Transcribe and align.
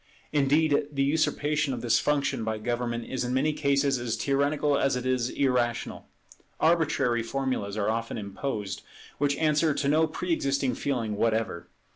Indeed 0.33 0.87
the 0.91 1.03
usurpation 1.03 1.75
of 1.75 1.81
this 1.81 1.99
function 1.99 2.43
by 2.43 2.57
government 2.57 3.05
is 3.05 3.23
in 3.23 3.35
many 3.35 3.53
cases 3.53 3.99
as 3.99 4.17
tyrannical 4.17 4.75
as 4.75 4.95
it 4.95 5.05
is 5.05 5.29
irrational; 5.29 6.07
arbitrary 6.59 7.21
formulas 7.21 7.77
are 7.77 7.87
often 7.87 8.17
imposed, 8.17 8.81
which 9.19 9.37
answer 9.37 9.75
to 9.75 9.87
no 9.87 10.07
pre 10.07 10.33
existing 10.33 10.73
feeling 10.73 11.17
whatever. 11.17 11.67